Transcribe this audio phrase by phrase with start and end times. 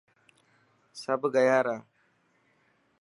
[1.01, 1.77] سڀ گيا را.